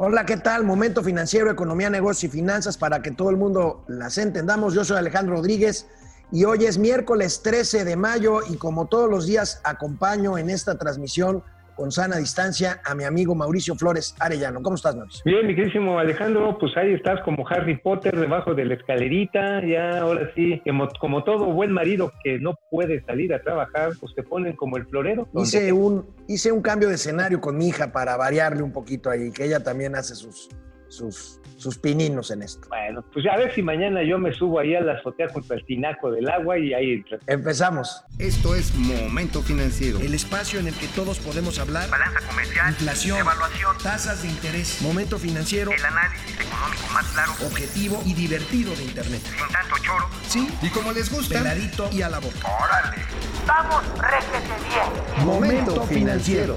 [0.00, 0.62] Hola, ¿qué tal?
[0.62, 4.72] Momento financiero, economía, negocio y finanzas para que todo el mundo las entendamos.
[4.72, 5.88] Yo soy Alejandro Rodríguez
[6.30, 10.78] y hoy es miércoles 13 de mayo y como todos los días acompaño en esta
[10.78, 11.42] transmisión
[11.78, 14.60] con sana distancia a mi amigo Mauricio Flores Arellano.
[14.62, 15.22] ¿Cómo estás, Mauricio?
[15.24, 20.00] Bien, mi queridísimo Alejandro, pues ahí estás como Harry Potter debajo de la escalerita, ya
[20.00, 20.60] ahora sí,
[20.98, 24.86] como, todo buen marido que no puede salir a trabajar, pues te ponen como el
[24.86, 25.28] florero.
[25.36, 29.30] Hice un, hice un cambio de escenario con mi hija para variarle un poquito ahí,
[29.30, 30.48] que ella también hace sus,
[30.88, 32.68] sus, sus pininos en esto.
[32.68, 35.64] Bueno, pues a ver si mañana yo me subo ahí a la azotea junto al
[35.64, 38.04] tinaco del agua y ahí Empezamos.
[38.18, 39.98] Esto es Momento Financiero.
[40.00, 41.88] El espacio en el que todos podemos hablar.
[41.90, 42.70] Balanza comercial.
[42.70, 43.18] Inflación.
[43.18, 43.76] Evaluación.
[43.82, 44.80] Tasas de interés.
[44.82, 45.70] Momento Financiero.
[45.72, 47.32] El análisis económico más claro.
[47.46, 49.20] Objetivo y divertido de Internet.
[49.22, 50.06] Sin tanto choro.
[50.26, 50.48] Sí.
[50.62, 51.38] Y como les gusta.
[51.38, 52.38] Peladito y a la boca.
[52.62, 53.02] Órale.
[53.46, 55.26] Vamos, réjete bien.
[55.26, 56.56] Momento Financiero.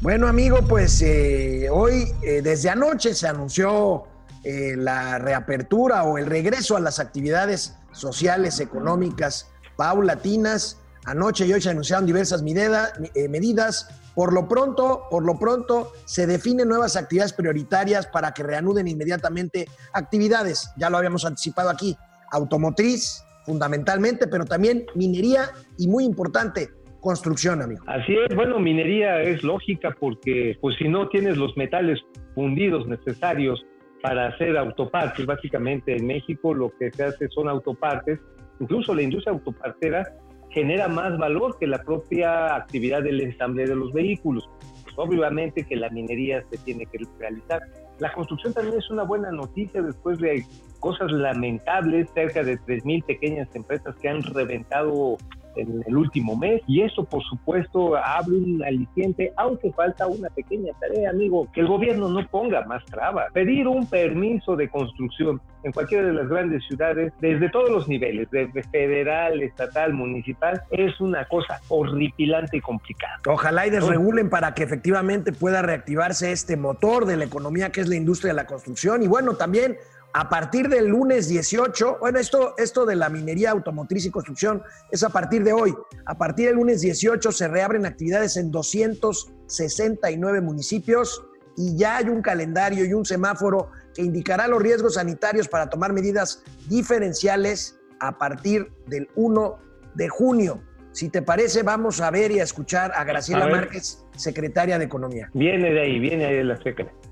[0.00, 4.04] Bueno, amigo, pues eh, hoy, eh, desde anoche, se anunció
[4.44, 10.76] eh, la reapertura o el regreso a las actividades sociales, económicas, paulatinas.
[11.04, 13.88] Anoche y hoy se anunciaron diversas medidas.
[14.14, 19.68] Por lo pronto, por lo pronto, se definen nuevas actividades prioritarias para que reanuden inmediatamente
[19.92, 20.70] actividades.
[20.76, 21.96] Ya lo habíamos anticipado aquí.
[22.30, 26.70] Automotriz, fundamentalmente, pero también minería y muy importante,
[27.08, 27.82] construcción, amigo.
[27.86, 31.98] Así es, bueno, minería es lógica porque pues si no tienes los metales
[32.34, 33.64] fundidos necesarios
[34.02, 38.20] para hacer autopartes, básicamente en México lo que se hace son autopartes,
[38.60, 40.04] incluso la industria autopartera
[40.50, 44.46] genera más valor que la propia actividad del ensamble de los vehículos.
[44.84, 47.62] Pues, obviamente que la minería se tiene que realizar.
[48.00, 50.44] La construcción también es una buena noticia después de
[50.78, 55.16] cosas lamentables, cerca de 3.000 pequeñas empresas que han reventado
[55.58, 60.72] en el último mes y eso por supuesto abre un aliciente, aunque falta una pequeña
[60.80, 63.32] tarea, amigo, que el gobierno no ponga más trabas.
[63.32, 68.28] Pedir un permiso de construcción en cualquiera de las grandes ciudades, desde todos los niveles,
[68.30, 73.20] desde federal, estatal, municipal, es una cosa horripilante y complicada.
[73.26, 77.88] Ojalá y desregulen para que efectivamente pueda reactivarse este motor de la economía que es
[77.88, 79.76] la industria de la construcción y bueno, también
[80.14, 85.02] a partir del lunes 18, bueno, esto, esto de la minería automotriz y construcción es
[85.02, 85.74] a partir de hoy.
[86.06, 91.24] A partir del lunes 18 se reabren actividades en 269 municipios
[91.56, 95.92] y ya hay un calendario y un semáforo que indicará los riesgos sanitarios para tomar
[95.92, 99.58] medidas diferenciales a partir del 1
[99.94, 100.62] de junio.
[100.92, 105.30] Si te parece, vamos a ver y a escuchar a Graciela Márquez, secretaria de Economía.
[105.34, 107.07] Viene de ahí, viene de la secretaria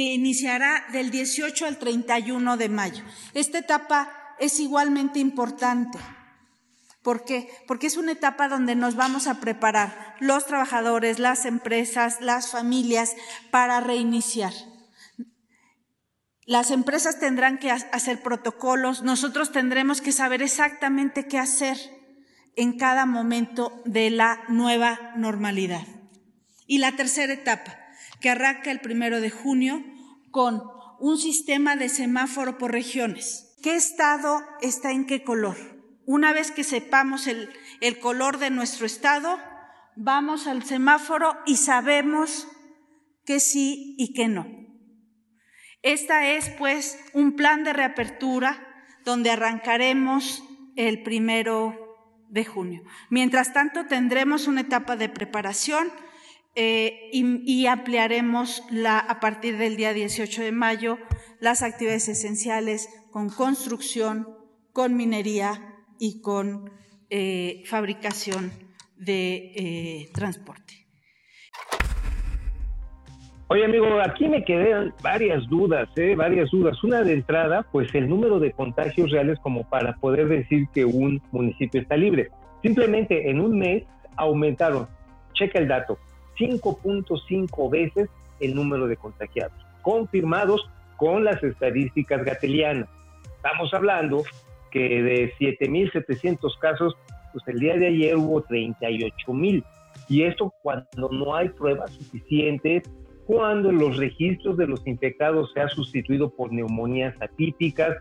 [0.00, 3.04] que iniciará del 18 al 31 de mayo.
[3.34, 5.98] Esta etapa es igualmente importante.
[7.02, 7.50] ¿Por qué?
[7.66, 13.14] Porque es una etapa donde nos vamos a preparar los trabajadores, las empresas, las familias
[13.50, 14.54] para reiniciar.
[16.46, 21.76] Las empresas tendrán que hacer protocolos, nosotros tendremos que saber exactamente qué hacer
[22.56, 25.86] en cada momento de la nueva normalidad.
[26.66, 27.76] Y la tercera etapa,
[28.20, 29.84] que arranca el primero de junio
[30.30, 30.62] con
[30.98, 33.56] un sistema de semáforo por regiones.
[33.62, 35.56] ¿Qué estado está en qué color?
[36.06, 37.50] Una vez que sepamos el,
[37.80, 39.38] el color de nuestro estado,
[39.96, 42.48] vamos al semáforo y sabemos
[43.24, 44.46] que sí y que no.
[45.82, 48.66] Esta es pues un plan de reapertura
[49.04, 50.42] donde arrancaremos
[50.76, 51.90] el primero
[52.28, 52.82] de junio.
[53.08, 55.90] Mientras tanto, tendremos una etapa de preparación
[56.54, 60.98] eh, y, ampliaremos la, a partir del día 18 de mayo
[61.38, 64.28] las actividades esenciales con construcción,
[64.72, 66.70] con minería y con
[67.08, 68.50] eh, fabricación
[68.96, 70.80] de eh, transporte.
[73.48, 76.14] Oye, amigo, aquí me quedan varias dudas, ¿eh?
[76.14, 76.82] varias dudas.
[76.84, 81.20] Una de entrada, pues el número de contagios reales como para poder decir que un
[81.32, 82.30] municipio está libre.
[82.62, 83.82] Simplemente en un mes
[84.16, 84.86] aumentaron,
[85.32, 85.98] checa el dato,
[86.40, 88.08] 5.5 veces
[88.40, 89.52] el número de contagiados,
[89.82, 92.88] confirmados con las estadísticas gatelianas.
[93.36, 94.22] Estamos hablando
[94.70, 96.96] que de 7.700 casos,
[97.32, 99.64] pues el día de ayer hubo 38.000.
[100.08, 102.82] Y esto cuando no hay pruebas suficientes,
[103.26, 107.96] cuando los registros de los infectados se ha sustituido por neumonías atípicas.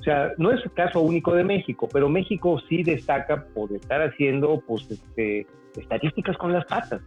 [0.00, 4.62] O sea, no es caso único de México, pero México sí destaca por estar haciendo
[4.66, 5.46] pues, este,
[5.76, 7.00] estadísticas con las patas.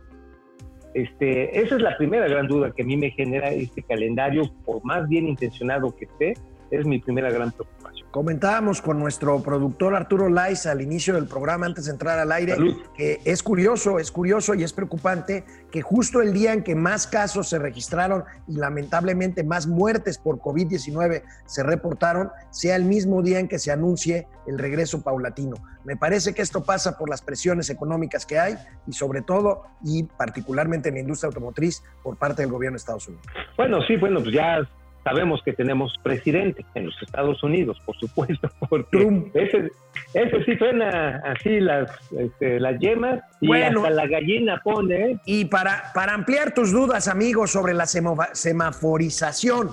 [0.94, 4.84] Este, esa es la primera gran duda que a mí me genera este calendario, por
[4.84, 6.34] más bien intencionado que esté,
[6.72, 8.08] es mi primera gran preocupación.
[8.12, 12.56] Comentábamos con nuestro productor Arturo Lais al inicio del programa, antes de entrar al aire,
[12.56, 12.76] Salud.
[12.96, 17.08] que es curioso, es curioso y es preocupante que justo el día en que más
[17.08, 23.40] casos se registraron y lamentablemente más muertes por COVID-19 se reportaron, sea el mismo día
[23.40, 25.56] en que se anuncie el regreso paulatino.
[25.84, 28.56] Me parece que esto pasa por las presiones económicas que hay
[28.88, 33.08] y sobre todo y particularmente en la industria automotriz por parte del gobierno de Estados
[33.08, 33.26] Unidos.
[33.58, 34.60] Bueno, sí, bueno, pues ya
[35.04, 39.36] sabemos que tenemos presidente en los Estados Unidos, por supuesto, porque Trump.
[39.36, 39.72] ese,
[40.14, 43.80] ese sí suena así las, este, las yemas y Bueno.
[43.82, 45.18] hasta la gallina pone, ¿eh?
[45.26, 49.70] Y para, para ampliar tus dudas, amigos, sobre la semo- semaforización,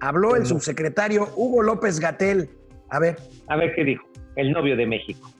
[0.00, 2.48] habló el subsecretario Hugo López Gatel.
[2.88, 3.16] A ver,
[3.48, 4.04] A ver qué dijo,
[4.36, 5.30] el novio de México.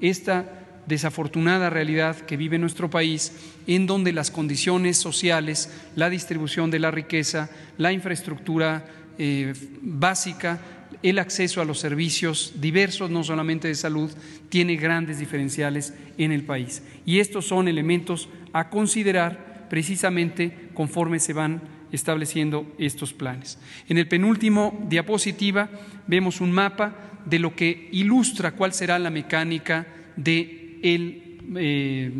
[0.00, 0.44] esta
[0.86, 3.32] desafortunada realidad que vive nuestro país,
[3.66, 8.84] en donde las condiciones sociales, la distribución de la riqueza, la infraestructura
[9.18, 10.60] eh, básica,
[11.02, 14.10] el acceso a los servicios diversos, no solamente de salud,
[14.48, 16.82] tiene grandes diferenciales en el país.
[17.04, 21.60] Y estos son elementos a considerar precisamente conforme se van
[21.92, 23.58] estableciendo estos planes.
[23.88, 25.70] En el penúltimo diapositiva
[26.06, 32.12] vemos un mapa de lo que ilustra cuál será la mecánica de eh,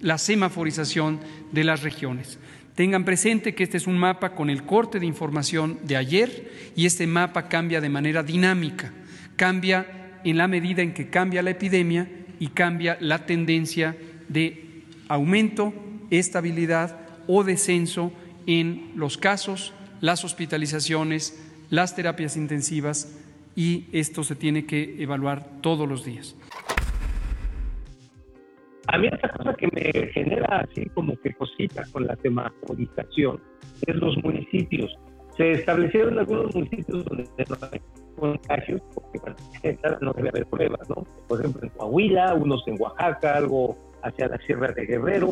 [0.00, 1.20] la semaforización
[1.50, 2.38] de las regiones.
[2.74, 6.86] Tengan presente que este es un mapa con el corte de información de ayer y
[6.86, 8.92] este mapa cambia de manera dinámica,
[9.36, 13.96] cambia en la medida en que cambia la epidemia y cambia la tendencia
[14.28, 15.74] de aumento,
[16.10, 18.12] estabilidad o descenso
[18.46, 23.08] en los casos, las hospitalizaciones, las terapias intensivas
[23.54, 26.34] y esto se tiene que evaluar todos los días.
[28.92, 33.40] A mí esta cosa que me genera así como que cosita con la semaforización
[33.86, 34.94] es los municipios.
[35.34, 37.80] Se establecieron algunos municipios donde no hay
[38.16, 41.06] contagios, porque bueno, no debe haber pruebas, ¿no?
[41.26, 45.30] Por ejemplo, en Coahuila, unos en Oaxaca, algo hacia la Sierra de Guerrero.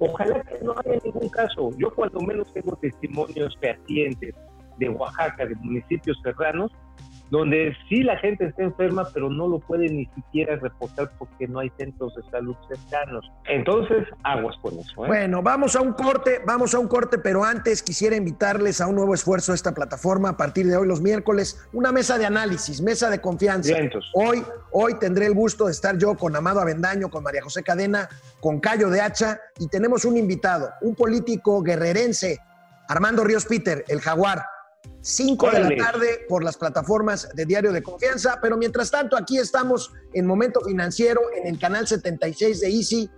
[0.00, 1.70] Ojalá que no haya ningún caso.
[1.78, 4.34] Yo cuando menos tengo testimonios fehacientes
[4.76, 6.70] de Oaxaca, de municipios serranos,
[7.30, 11.60] donde sí la gente está enferma, pero no lo puede ni siquiera reportar porque no
[11.60, 13.30] hay centros de salud cercanos.
[13.46, 15.04] Entonces, aguas con eso.
[15.04, 15.08] ¿eh?
[15.08, 18.96] bueno, vamos a un corte, vamos a un corte, pero antes quisiera invitarles a un
[18.96, 22.80] nuevo esfuerzo de esta plataforma a partir de hoy los miércoles, una mesa de análisis,
[22.80, 23.74] mesa de confianza.
[23.74, 24.10] Vientos.
[24.14, 24.42] Hoy,
[24.72, 28.08] hoy tendré el gusto de estar yo con Amado Avendaño, con María José Cadena,
[28.40, 32.38] con Cayo de Hacha y tenemos un invitado, un político guerrerense,
[32.88, 34.42] Armando Ríos Peter, el jaguar.
[35.08, 39.38] 5 de la tarde por las plataformas de Diario de Confianza, pero mientras tanto aquí
[39.38, 43.10] estamos en Momento Financiero en el canal 76 de Easy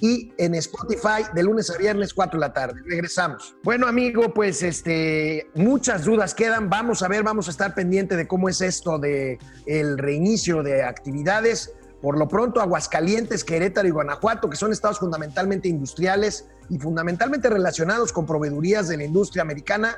[0.00, 2.80] y en Spotify de lunes a viernes 4 de la tarde.
[2.86, 3.56] Regresamos.
[3.64, 6.70] Bueno, amigo, pues este muchas dudas quedan.
[6.70, 10.84] Vamos a ver, vamos a estar pendiente de cómo es esto de el reinicio de
[10.84, 11.72] actividades.
[12.00, 18.12] Por lo pronto, Aguascalientes, Querétaro y Guanajuato, que son estados fundamentalmente industriales y fundamentalmente relacionados
[18.12, 19.96] con proveedurías de la industria americana,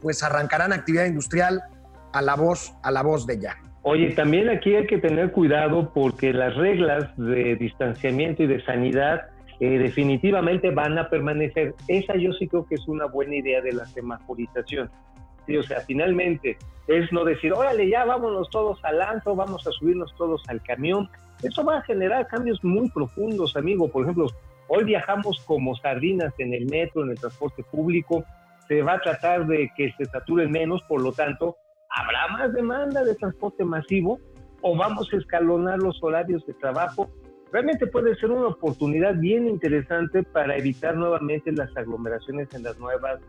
[0.00, 1.62] pues arrancarán actividad industrial
[2.12, 3.56] a la voz, a la voz de ya.
[3.82, 9.26] Oye, también aquí hay que tener cuidado porque las reglas de distanciamiento y de sanidad
[9.60, 11.74] eh, definitivamente van a permanecer.
[11.86, 14.90] Esa yo sí creo que es una buena idea de la semaforización.
[15.46, 16.58] Sí, o sea, finalmente
[16.88, 21.08] es no decir, órale, ya vámonos todos al antro, vamos a subirnos todos al camión.
[21.42, 23.88] Eso va a generar cambios muy profundos, amigo.
[23.88, 24.26] Por ejemplo,
[24.68, 28.24] hoy viajamos como sardinas en el metro, en el transporte público.
[28.68, 31.56] Se va a tratar de que se saturen menos, por lo tanto,
[31.90, 34.18] ¿habrá más demanda de transporte masivo
[34.62, 37.08] o vamos a escalonar los horarios de trabajo?
[37.52, 43.20] Realmente puede ser una oportunidad bien interesante para evitar nuevamente las aglomeraciones en las nuevas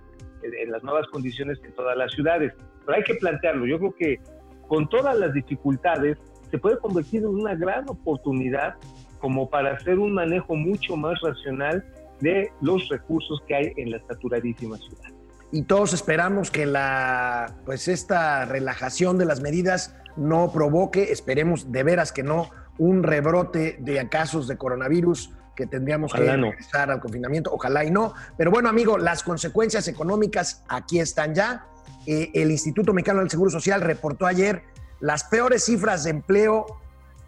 [0.43, 2.53] en las nuevas condiciones en todas las ciudades.
[2.85, 3.65] Pero hay que plantearlo.
[3.65, 4.19] Yo creo que
[4.67, 6.17] con todas las dificultades
[6.51, 8.75] se puede convertir en una gran oportunidad
[9.19, 11.83] como para hacer un manejo mucho más racional
[12.21, 15.16] de los recursos que hay en la saturadísima ciudad
[15.51, 21.83] y todos esperamos que la pues esta relajación de las medidas no provoque, esperemos de
[21.83, 26.51] veras que no, un rebrote de casos de coronavirus que tendríamos Ojalá que no.
[26.51, 28.13] regresar al confinamiento, ojalá y no.
[28.37, 31.65] Pero bueno, amigo, las consecuencias económicas aquí están ya.
[32.05, 34.63] Eh, el Instituto Mexicano del Seguro Social reportó ayer
[34.99, 36.65] las peores cifras de empleo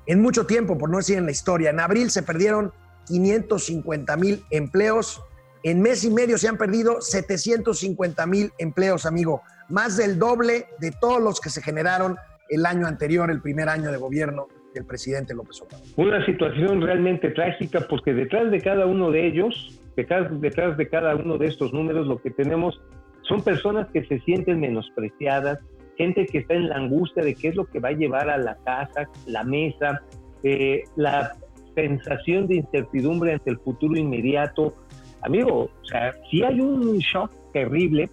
[0.06, 1.72] en mucho tiempo, por no decir en la historia.
[1.72, 2.72] En abril se perdieron
[3.08, 5.22] 550 mil empleos.
[5.64, 9.42] En mes y medio se han perdido 750 mil empleos, amigo.
[9.68, 12.16] Más del doble de todos los que se generaron
[12.50, 15.86] el año anterior, el primer año de gobierno del presidente López Obrador.
[15.98, 20.30] Una situación realmente trágica porque detrás de cada uno de ellos, detrás,
[20.78, 22.80] de cada uno de estos números, lo que tenemos
[23.24, 25.60] son personas que se sienten menospreciadas,
[25.98, 28.38] gente que está en la angustia de qué es lo que va a llevar a
[28.38, 30.02] la casa, la mesa,
[30.44, 31.36] eh, la
[31.76, 34.74] sensación de incertidumbre ante el futuro inmediato.
[35.22, 38.10] Amigo, o sea, si hay un shock terrible,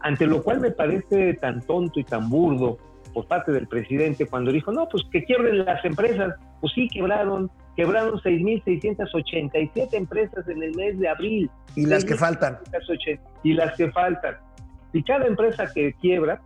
[0.00, 2.78] ante lo cual me parece tan tonto y tan burdo
[3.12, 6.34] por parte del presidente cuando dijo, no, pues que quiebren las empresas.
[6.60, 11.50] Pues sí, quebraron, quebraron 6.687 empresas en el mes de abril.
[11.74, 12.58] Y las que faltan.
[13.42, 14.36] Y las que faltan.
[14.92, 16.40] Y cada empresa que quiebra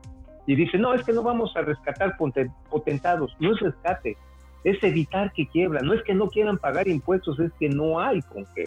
[0.47, 4.16] y dice, no, es que no vamos a rescatar potentados, no es rescate,
[4.62, 8.21] es evitar que quiebra, no es que no quieran pagar impuestos, es que no hay
[8.23, 8.64] con qué.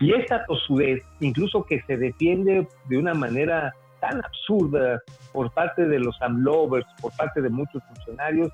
[0.00, 5.02] Y esta tosudez, incluso que se defiende de una manera tan absurda
[5.32, 8.52] por parte de los AMLovers, por parte de muchos funcionarios,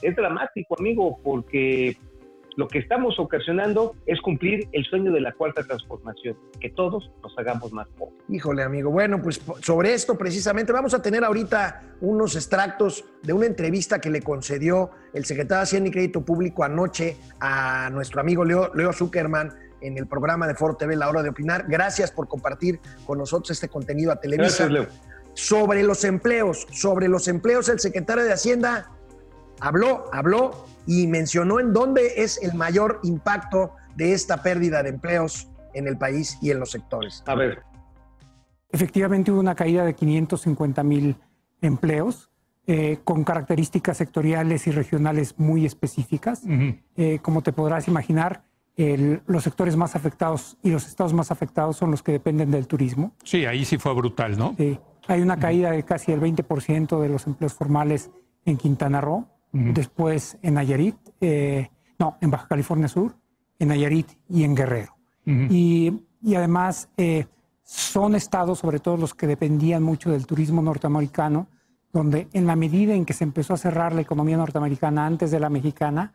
[0.00, 1.96] es dramático, amigo, porque
[2.56, 7.38] lo que estamos ocasionando es cumplir el sueño de la cuarta transformación, que todos nos
[7.38, 8.18] hagamos más pobres.
[8.28, 8.90] Híjole, amigo.
[8.90, 14.10] Bueno, pues sobre esto precisamente vamos a tener ahorita unos extractos de una entrevista que
[14.10, 18.92] le concedió el secretario de Hacienda y Crédito Público anoche a nuestro amigo Leo, Leo
[18.92, 21.66] Zuckerman en el programa de Foro TV La Hora de Opinar.
[21.68, 24.66] Gracias por compartir con nosotros este contenido a Televisa.
[24.66, 24.86] Gracias, Leo.
[25.34, 28.90] Sobre los empleos, sobre los empleos, el secretario de Hacienda
[29.60, 35.48] habló, habló y mencionó en dónde es el mayor impacto de esta pérdida de empleos
[35.74, 37.22] en el país y en los sectores.
[37.26, 37.62] A ver.
[38.70, 41.16] Efectivamente hubo una caída de 550 mil
[41.60, 42.30] empleos
[42.66, 46.42] eh, con características sectoriales y regionales muy específicas.
[46.96, 48.42] Eh, como te podrás imaginar,
[48.78, 52.66] el- los sectores más afectados y los estados más afectados son los que dependen del
[52.66, 53.12] turismo.
[53.24, 54.54] Sí, ahí sí fue brutal, ¿no?
[54.56, 54.78] Sí.
[55.08, 58.10] hay una caída de casi el 20% de los empleos formales
[58.44, 63.16] en Quintana Roo, después en Nayarit, eh, no, en Baja California Sur,
[63.58, 64.94] en Nayarit y en Guerrero.
[65.24, 65.92] y,
[66.22, 67.26] y además eh,
[67.62, 71.48] son estados, sobre todo los que dependían mucho del turismo norteamericano,
[71.92, 75.40] donde en la medida en que se empezó a cerrar la economía norteamericana antes de
[75.40, 76.12] la mexicana,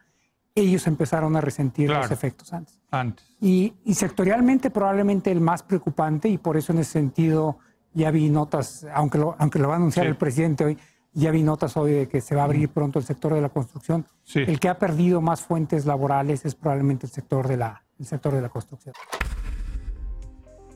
[0.56, 2.80] ellos empezaron a resentir los efectos antes.
[2.92, 3.26] Antes.
[3.42, 7.58] Y, y sectorialmente probablemente el más preocupante, y por eso en ese sentido
[7.94, 10.10] ya vi notas, aunque lo, aunque lo va a anunciar Sí.
[10.12, 10.78] el presidente hoy,
[11.14, 13.50] ya vi notas hoy de que se va a abrir pronto el sector de la
[13.50, 14.06] construcción.
[14.24, 14.40] Sí.
[14.40, 18.34] El que ha perdido más fuentes laborales es probablemente el sector de la, el sector
[18.34, 18.94] de la construcción.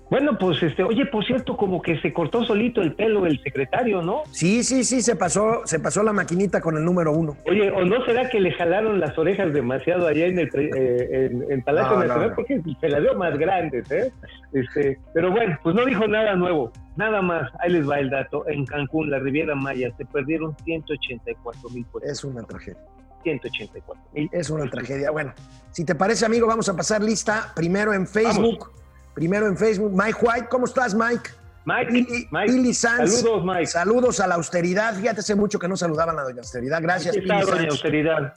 [0.09, 4.01] Bueno, pues este, oye, por cierto, como que se cortó solito el pelo el secretario,
[4.01, 4.23] ¿no?
[4.31, 7.35] Sí, sí, sí, se pasó, se pasó la maquinita con el número uno.
[7.45, 11.25] Oye, ¿o no será que le jalaron las orejas demasiado allá en el pre- eh,
[11.31, 12.29] en, en Palacio No, Nacional?
[12.29, 12.35] no.
[12.35, 14.11] Porque se las veo más grandes, ¿eh?
[14.53, 16.71] Este, pero bueno, pues no dijo nada nuevo.
[16.95, 18.47] Nada más, ahí les va el dato.
[18.47, 21.85] En Cancún, la Riviera Maya, se perdieron 184 mil.
[22.03, 22.79] Es una tragedia.
[23.23, 24.29] 184 mil.
[24.31, 25.11] Es una tragedia.
[25.11, 25.33] Bueno,
[25.71, 27.51] si te parece, amigo, vamos a pasar lista.
[27.55, 28.71] Primero en Facebook.
[29.17, 29.91] Primero en Facebook.
[29.95, 31.31] Mike White, ¿cómo estás, Mike?
[31.65, 33.21] Mike, Billy, Mike, Billy Sanz.
[33.21, 33.65] saludos, Mike.
[33.65, 34.93] Saludos a la austeridad.
[34.93, 36.79] Fíjate, hace mucho que no saludaban a doña austeridad.
[36.83, 37.71] Gracias, está, doña Sanz.
[37.71, 38.36] austeridad.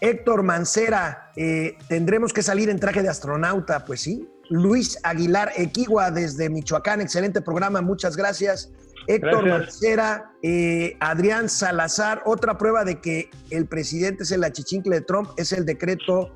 [0.00, 4.26] Héctor Mancera, eh, tendremos que salir en traje de astronauta, pues sí.
[4.48, 8.72] Luis Aguilar Equigua desde Michoacán, excelente programa, muchas gracias.
[9.06, 9.48] Héctor.
[9.48, 15.30] Mancera, eh, Adrián Salazar, otra prueba de que el presidente es el achichincle de Trump,
[15.36, 16.34] es el decreto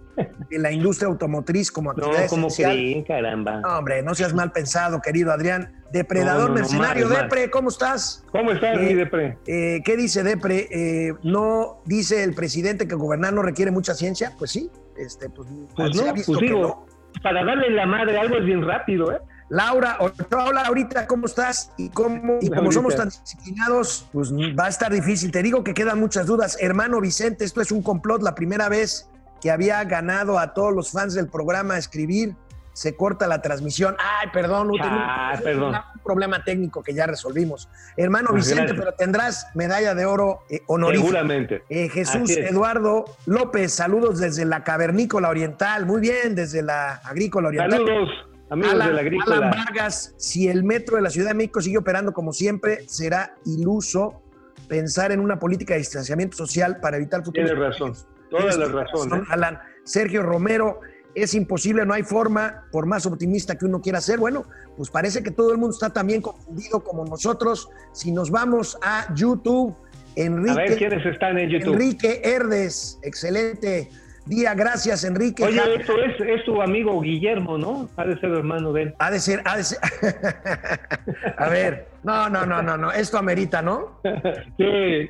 [0.51, 2.73] de la industria automotriz como No, actividad como esencial.
[2.73, 3.61] creen, caramba.
[3.61, 5.73] No, hombre, no seas mal pensado, querido Adrián.
[5.93, 7.09] Depredador No, no, no, mercenario.
[7.09, 8.25] Depre, ¿cómo estás?
[8.33, 9.39] ¿Cómo estás, Eh, mi Depre?
[9.47, 10.69] Eh, ¿Qué dice Depre?
[10.71, 14.33] Eh, ¿No dice el presidente que gobernar no requiere mucha ciencia?
[14.39, 16.87] Pues sí, este, pues, Pues no, pues digo, no.
[17.23, 19.19] para darle la madre algo es bien rápido, ¿eh?
[19.51, 21.73] Laura, hola, ahorita, ¿cómo estás?
[21.79, 25.31] Y como, y como somos tan disciplinados, pues va a estar difícil.
[25.31, 26.59] Te digo que quedan muchas dudas.
[26.61, 28.23] Hermano Vicente, esto es un complot.
[28.23, 29.09] La primera vez
[29.41, 32.35] que había ganado a todos los fans del programa a escribir,
[32.75, 33.97] se corta la transmisión.
[33.99, 35.75] Ay, perdón, no, Ah, perdón.
[35.75, 37.69] un problema técnico que ya resolvimos.
[37.97, 38.79] Hermano Vicente, gracias.
[38.79, 41.09] pero tendrás medalla de oro eh, honorífica.
[41.09, 41.63] Seguramente.
[41.71, 42.31] Eh, Jesús.
[42.31, 45.87] Eduardo López, saludos desde la Cavernícola Oriental.
[45.87, 47.81] Muy bien, desde la Agrícola Oriental.
[47.81, 48.09] Saludos,
[48.51, 49.37] amigos Alan, de la agrícola.
[49.37, 53.35] Alan Vargas, si el metro de la Ciudad de México sigue operando como siempre, será
[53.45, 54.23] iluso
[54.69, 57.51] pensar en una política de distanciamiento social para evitar futuros.
[57.51, 57.93] Tienes razón.
[58.31, 59.15] Toda Tienes la toda razón.
[59.15, 59.23] ¿eh?
[59.31, 59.59] Alan.
[59.85, 60.81] Sergio Romero,
[61.15, 64.19] es imposible, no hay forma, por más optimista que uno quiera ser.
[64.19, 64.45] Bueno,
[64.77, 67.69] pues parece que todo el mundo está también confundido como nosotros.
[67.93, 69.75] Si nos vamos a YouTube,
[70.15, 70.51] Enrique.
[70.51, 71.73] A ver quiénes están en YouTube.
[71.73, 73.91] Enrique Herdes, excelente
[74.29, 75.45] día, gracias Enrique.
[75.45, 77.89] Oye, esto es, es tu amigo Guillermo, ¿no?
[77.97, 78.95] Ha de ser hermano de él.
[78.99, 79.79] Ha de ser, ha de ser.
[81.39, 84.01] A ver, no, no, no, no, no, esto amerita, ¿no?
[84.57, 85.09] Sí.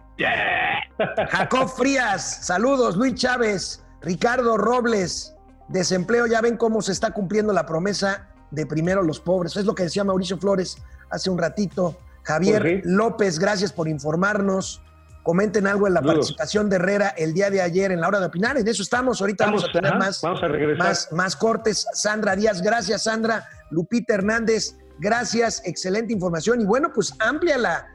[1.31, 5.35] Jacob Frías, saludos, Luis Chávez, Ricardo Robles,
[5.69, 9.57] desempleo, ya ven cómo se está cumpliendo la promesa de primero los pobres.
[9.57, 10.79] Es lo que decía Mauricio Flores
[11.11, 11.99] hace un ratito.
[12.23, 12.83] Javier.
[12.85, 14.83] López, gracias por informarnos.
[15.29, 16.17] Comenten algo en la Saludos.
[16.17, 18.57] participación de Herrera el día de ayer en la hora de opinar.
[18.57, 19.21] En eso estamos.
[19.21, 20.89] Ahorita vamos, Vamos, a tener ajá, más, vamos a regresar.
[20.89, 21.87] más, más cortes.
[21.93, 23.47] Sandra Díaz, gracias, Sandra.
[23.71, 25.61] Lupita Hernández, gracias.
[25.67, 26.63] Excelente información.
[26.63, 27.87] Y bueno, pues amplia la,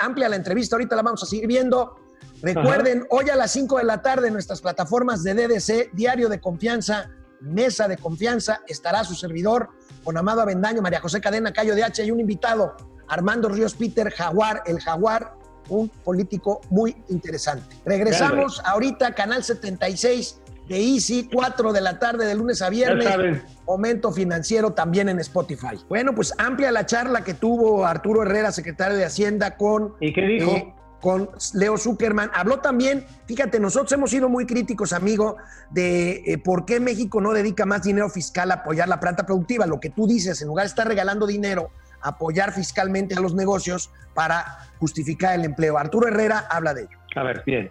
[0.00, 0.74] amplia la entrevista.
[0.74, 1.94] Ahorita la vamos a seguir viendo.
[2.42, 6.40] Recuerden, hoy a las 5 de la tarde en nuestras plataformas de DDC, Diario de
[6.40, 7.08] Confianza,
[7.40, 9.68] Mesa de Confianza, estará su servidor
[10.02, 12.74] con Amado Avendaño, María José Cadena, Cayo de H y un invitado,
[13.06, 15.38] Armando Ríos Peter Jaguar, el Jaguar,
[15.68, 17.76] un político muy interesante.
[17.84, 23.42] Regresamos ahorita, Canal 76 de Easy, 4 de la tarde de lunes a viernes.
[23.66, 25.78] Momento financiero también en Spotify.
[25.88, 30.22] Bueno, pues amplia la charla que tuvo Arturo Herrera, secretario de Hacienda, con ¿Y qué
[30.22, 30.50] dijo?
[30.50, 32.30] eh, con Leo Zuckerman.
[32.34, 35.36] Habló también, fíjate, nosotros hemos sido muy críticos, amigo,
[35.70, 39.66] de eh, por qué México no dedica más dinero fiscal a apoyar la planta productiva.
[39.66, 41.70] Lo que tú dices, en lugar de estar regalando dinero,
[42.02, 44.44] apoyar fiscalmente a los negocios para
[44.78, 45.78] justificar el empleo.
[45.78, 46.98] Arturo Herrera habla de ello.
[47.16, 47.70] A ver, bien.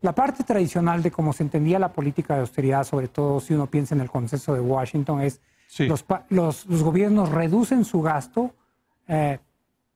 [0.00, 3.66] La parte tradicional de cómo se entendía la política de austeridad, sobre todo si uno
[3.66, 5.86] piensa en el consenso de Washington, es Sí.
[5.86, 8.54] los, los, los gobiernos reducen su gasto
[9.08, 9.38] eh,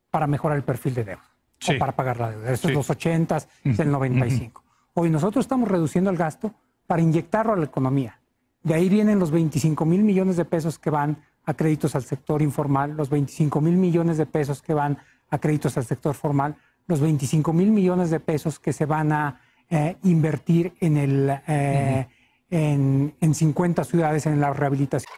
[0.09, 1.23] para mejorar el perfil de deuda
[1.59, 1.75] Sí.
[1.75, 2.51] o para pagar la deuda.
[2.51, 2.73] Esto Sí.
[2.73, 4.63] es los 80, es el 95.
[4.95, 6.53] Hoy nosotros estamos reduciendo el gasto
[6.87, 8.19] para inyectarlo a la economía.
[8.63, 12.41] De ahí vienen los 25 mil millones de pesos que van a créditos al sector
[12.41, 14.97] informal, los 25 mil millones de pesos que van
[15.29, 16.55] a créditos al sector formal,
[16.87, 22.07] los 25 mil millones de pesos que se van a eh, invertir en, el, eh,
[22.49, 25.11] en, en 50 ciudades en la rehabilitación.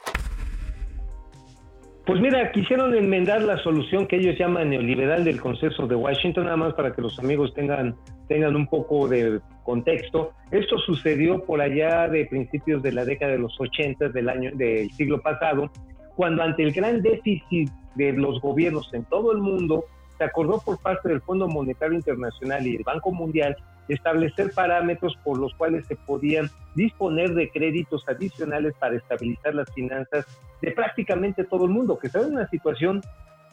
[2.06, 6.58] Pues mira, quisieron enmendar la solución que ellos llaman neoliberal del consenso de Washington, nada
[6.58, 7.96] más para que los amigos tengan,
[8.28, 10.34] tengan un poco de contexto.
[10.52, 14.92] Esto sucedió por allá de principios de la década de los 80 del año del
[14.92, 15.72] siglo pasado,
[16.16, 19.86] cuando ante el gran déficit de los gobiernos en todo el mundo,
[20.18, 23.56] se acordó por parte del Fondo Monetario Internacional y el Banco Mundial
[23.88, 30.26] establecer parámetros por los cuales se podían disponer de créditos adicionales para estabilizar las finanzas
[30.62, 33.02] de prácticamente todo el mundo, que está en una situación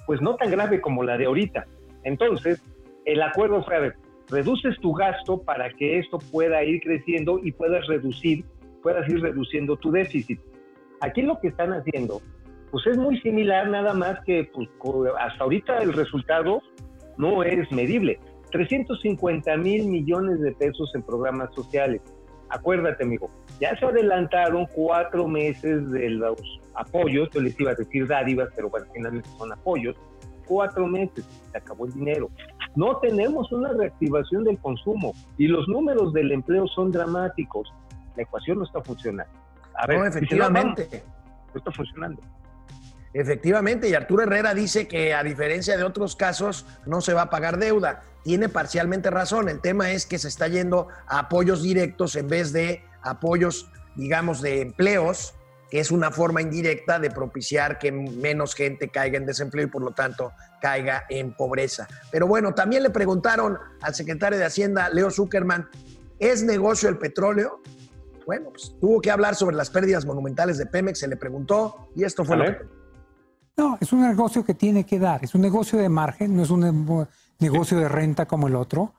[0.07, 1.67] pues no tan grave como la de ahorita.
[2.05, 2.63] Entonces,
[3.05, 3.97] el acuerdo fue, a ver,
[4.29, 8.45] reduces tu gasto para que esto pueda ir creciendo y puedas reducir,
[8.83, 10.41] puedas ir reduciendo tu déficit.
[11.01, 12.21] Aquí lo que están haciendo,
[12.71, 14.69] pues es muy similar, nada más que pues,
[15.19, 16.63] hasta ahorita el resultado
[17.17, 18.19] no es medible.
[18.53, 22.01] 350 mil millones de pesos en programas sociales.
[22.49, 23.31] Acuérdate, amigo,
[23.61, 26.41] ya se adelantaron cuatro meses de los
[26.75, 29.97] apoyos, yo les iba a decir dádivas, pero bueno, finalmente son apoyos.
[30.47, 32.29] Cuatro meses, se acabó el dinero.
[32.75, 37.73] No tenemos una reactivación del consumo y los números del empleo son dramáticos.
[38.17, 39.33] La ecuación no está funcionando.
[39.75, 41.03] A ver, No, si efectivamente.
[41.55, 42.21] no está funcionando.
[43.13, 47.31] Efectivamente, y Arturo Herrera dice que a diferencia de otros casos no se va a
[47.31, 48.03] pagar deuda.
[48.23, 49.49] Tiene parcialmente razón.
[49.49, 54.43] El tema es que se está yendo a apoyos directos en vez de apoyos, digamos,
[54.43, 55.35] de empleos,
[55.71, 59.83] que es una forma indirecta de propiciar que menos gente caiga en desempleo y por
[59.83, 61.89] lo tanto caiga en pobreza.
[62.11, 65.69] Pero bueno, también le preguntaron al secretario de Hacienda, Leo Zuckerman,
[66.19, 67.61] ¿es negocio el petróleo?
[68.27, 72.05] Bueno, pues tuvo que hablar sobre las pérdidas monumentales de Pemex, se le preguntó y
[72.05, 72.80] esto fue lo que...
[73.61, 76.51] No, es un negocio que tiene que dar, es un negocio de margen, no es
[76.51, 77.07] un ne-
[77.39, 78.95] negocio de renta como el otro,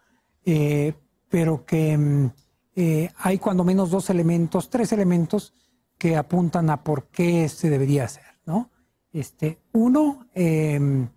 [0.46, 0.94] eh,
[1.30, 2.30] pero que mm,
[2.76, 5.54] eh, hay cuando menos dos elementos, tres elementos
[5.98, 8.70] que apuntan a por qué se debería hacer, ¿no?
[9.12, 11.08] Este, uno, eh,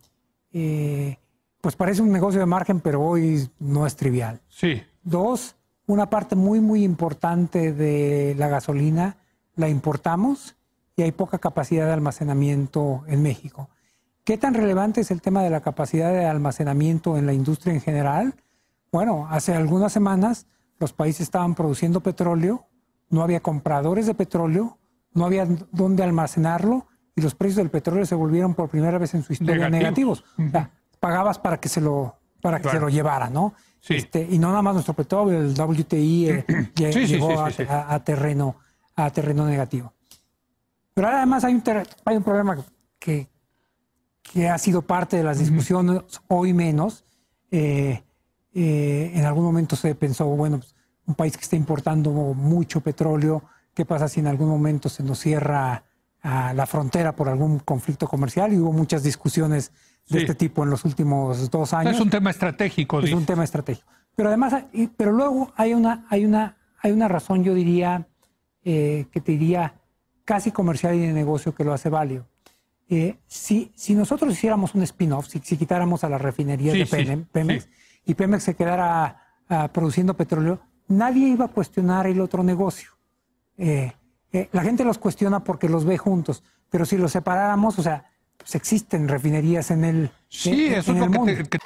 [0.52, 1.18] eh,
[1.60, 4.40] pues parece un negocio de margen, pero hoy no es trivial.
[4.48, 4.82] Sí.
[5.02, 5.54] Dos,
[5.86, 9.18] una parte muy, muy importante de la gasolina
[9.56, 10.56] la importamos
[10.96, 13.68] y hay poca capacidad de almacenamiento en México.
[14.24, 17.80] ¿Qué tan relevante es el tema de la capacidad de almacenamiento en la industria en
[17.80, 18.34] general?
[18.92, 20.46] Bueno, hace algunas semanas
[20.78, 22.66] los países estaban produciendo petróleo,
[23.10, 24.78] no había compradores de petróleo,
[25.12, 29.22] no había dónde almacenarlo y los precios del petróleo se volvieron por primera vez en
[29.22, 30.24] su historia Negativos.
[30.38, 30.48] negativos.
[30.48, 32.78] O sea, pagabas para que se lo, para que Claro.
[32.78, 33.54] se lo llevara, ¿no?
[33.80, 33.96] Sí.
[33.96, 36.44] Este, y no nada más nuestro petróleo, el WTI eh,
[36.92, 37.62] Sí, llegó sí.
[37.68, 38.56] a terreno,
[38.96, 39.92] a terreno negativo.
[40.94, 42.56] Pero además hay un, ter- hay un problema
[42.98, 43.28] que,
[44.22, 47.04] que ha sido parte de las discusiones, hoy menos.
[47.50, 48.02] Eh,
[48.54, 50.74] eh, en algún momento se pensó, bueno, pues,
[51.06, 53.42] un país que está importando mucho petróleo,
[53.74, 55.84] ¿qué pasa si en algún momento se nos cierra
[56.22, 58.52] la frontera por algún conflicto comercial?
[58.52, 59.70] Y hubo muchas discusiones
[60.08, 60.18] de Sí.
[60.18, 62.98] este tipo en los últimos dos años Es un tema estratégico.
[63.00, 63.16] es dice.
[63.16, 63.90] un tema estratégico.
[64.14, 64.54] Pero además,
[64.96, 68.06] pero luego hay una, hay una, hay una razón, yo diría,
[68.62, 69.74] eh, que te diría
[70.24, 72.26] casi comercial y de negocio que lo hace válido.
[72.88, 76.86] Eh, si, si nosotros hiciéramos un spin-off, si, si quitáramos a las refinerías Sí, de
[76.86, 77.70] sí, Pemex sí.
[78.06, 82.90] y Pemex se quedara ah, produciendo petróleo, nadie iba a cuestionar el otro negocio.
[83.56, 83.92] Eh,
[84.32, 88.10] eh, la gente los cuestiona porque los ve juntos, pero si los separáramos, o sea,
[88.36, 91.32] pues existen refinerías en el, Sí, en- eso en es lo el que, mundo.
[91.34, 91.58] te- que-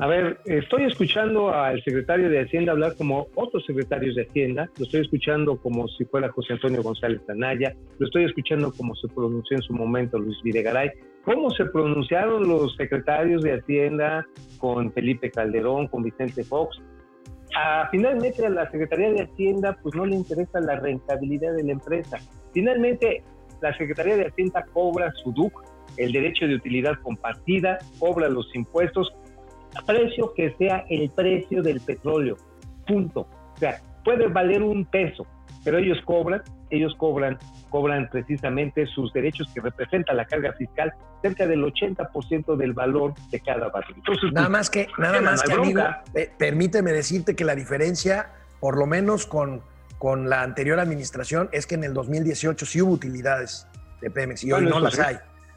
[0.00, 4.86] A ver, estoy escuchando al secretario de Hacienda hablar como otros secretarios de Hacienda, lo
[4.86, 9.56] estoy escuchando como si fuera José Antonio González Anaya, lo estoy escuchando como se pronunció
[9.56, 10.90] en su momento Luis Videgaray,
[11.24, 14.26] cómo se pronunciaron los secretarios de Hacienda
[14.58, 16.76] con Felipe Calderón, con Vicente Fox.
[17.56, 21.70] Ah, finalmente a la Secretaría de Hacienda pues no le interesa la rentabilidad de la
[21.70, 22.18] empresa.
[22.52, 23.22] Finalmente
[23.62, 25.62] la Secretaría de Hacienda cobra su DUC,
[25.98, 29.14] el derecho de utilidad compartida, cobra los impuestos,
[29.86, 32.36] precio que sea el precio del petróleo.
[32.86, 33.20] Punto.
[33.54, 35.26] O sea, puede valer un peso,
[35.64, 37.38] pero ellos cobran, ellos cobran,
[37.70, 43.40] cobran precisamente sus derechos que representa la carga fiscal cerca del 80% del valor de
[43.40, 43.96] cada barril.
[43.96, 45.82] Entonces, Nada pues, más que, nada no más que amigo,
[46.14, 49.62] eh, permíteme decirte que la diferencia, por lo menos con,
[49.98, 53.66] con la anterior administración, es que en el 2018 sí hubo utilidades
[54.02, 55.16] de Pemex y hoy no las hay.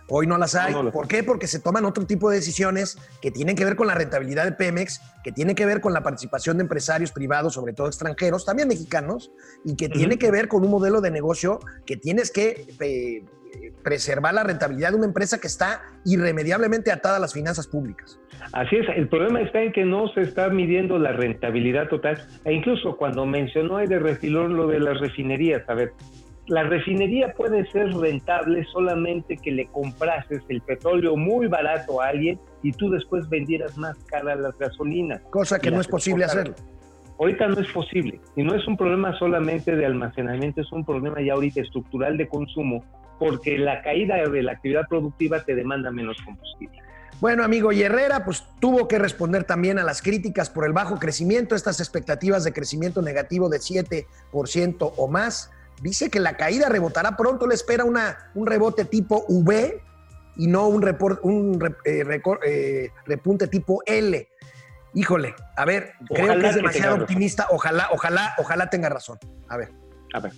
[0.10, 0.72] Hoy no las hay.
[0.72, 1.24] No, no las ¿Por qué?
[1.24, 4.54] Porque se toman otro tipo de decisiones que tienen que ver con la rentabilidad de
[4.54, 8.68] Pemex, que tienen que ver con la participación de empresarios privados, sobre todo extranjeros, también
[8.68, 9.32] mexicanos,
[9.66, 10.20] y que tiene Ujú.
[10.20, 13.24] que ver con un modelo de negocio que tienes que eh,
[13.84, 18.20] preservar la rentabilidad de una empresa que está irremediablemente atada a las finanzas públicas.
[18.54, 22.26] Así es, el problema está en que no se está midiendo la rentabilidad total.
[22.46, 25.94] E incluso cuando mencionó ahí de refilón lo de las refinerías, a ver,
[26.48, 32.40] la refinería puede ser rentable solamente que le comprases el petróleo muy barato a alguien
[32.64, 35.22] y tú después vendieras más cara las gasolinas.
[35.30, 36.56] Cosa que no es posible hacerlo.
[37.20, 38.22] Ahorita no es posible.
[38.36, 42.28] Y no es un problema solamente de almacenamiento, es un problema ya ahorita estructural de
[42.28, 42.84] consumo,
[43.20, 46.80] porque la caída de la actividad productiva te demanda menos combustible.
[47.20, 51.00] Bueno, amigo, y Herrera pues tuvo que responder también a las críticas por el bajo
[51.00, 55.52] crecimiento, estas expectativas de crecimiento negativo de 7% o más.
[55.82, 59.82] Dice que la caída rebotará pronto, le espera una, un rebote tipo V
[60.36, 62.04] y no un, repor- un eh,
[62.46, 64.28] eh, repunte tipo L.
[64.94, 69.20] Híjole, a ver, creo que es demasiado optimista, ojalá, ojalá, ojalá tenga razón.
[69.48, 69.72] A ver.
[70.14, 70.34] A ver.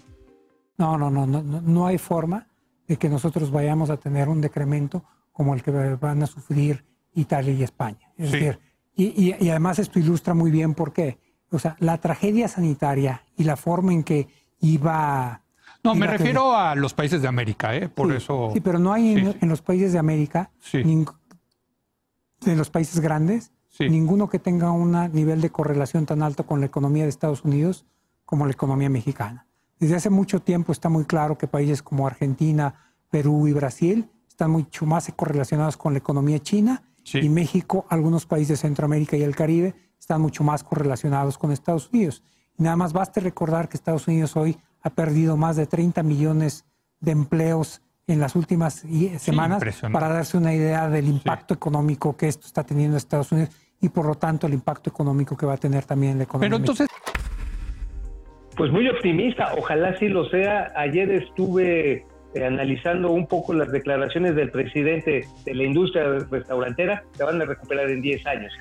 [0.77, 2.47] No, no, no, no, no, no hay forma
[2.87, 7.53] de que nosotros vayamos a tener un decremento como el que van a sufrir Italia
[7.53, 8.11] y España.
[8.17, 8.39] Es Sí.
[8.39, 8.59] decir,
[8.95, 11.17] y, y- y además esto ilustra muy bien por qué.
[11.51, 14.27] O sea, la tragedia sanitaria y la forma en que
[14.61, 15.41] iba...
[15.83, 17.89] no, me a refiero a los países de América, ¿eh?
[17.89, 18.51] Por sí, eso.
[18.53, 19.37] Sí, pero no hay en, Sí, sí.
[19.41, 21.13] en los países de América, ning-
[22.41, 26.65] de los países grandes, ninguno que tenga un nivel de correlación tan alto con la
[26.65, 27.85] economía de Estados Unidos
[28.25, 29.45] como la economía mexicana.
[29.79, 32.73] Desde hace mucho tiempo está muy claro que países como Argentina,
[33.09, 37.19] Perú y Brasil están mucho más correlacionados con la economía china Sí.
[37.19, 41.89] y México, algunos países de Centroamérica y el Caribe están mucho más correlacionados con Estados
[41.91, 42.21] Unidos.
[42.59, 46.65] Nada más baste recordar que Estados Unidos hoy ha perdido más de 30 millones
[46.99, 52.27] de empleos en las últimas y- semanas para darse una idea del impacto económico que
[52.27, 53.49] esto está teniendo en Estados Unidos
[53.81, 56.49] y por lo tanto el impacto económico que va a tener también la economía.
[56.49, 56.87] Pero entonces,
[58.57, 60.73] Pues muy optimista, ojalá sí lo sea.
[60.75, 67.23] Ayer estuve eh, analizando un poco las declaraciones del presidente de la industria restaurantera, se
[67.23, 68.51] van a recuperar en 10 años.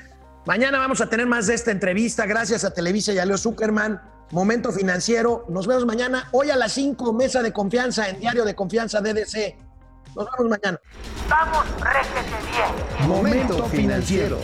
[0.48, 2.24] Mañana vamos a tener más de esta entrevista.
[2.24, 4.00] Gracias a Televisa y a Leo Zuckerman.
[4.30, 5.44] Momento financiero.
[5.50, 6.30] Nos vemos mañana.
[6.32, 9.58] Hoy a las 5, mesa de confianza en Diario de Confianza DDC.
[10.16, 10.80] Nos vemos mañana.
[11.28, 13.08] Vamos, réjete bien.
[13.10, 14.38] Momento financiero.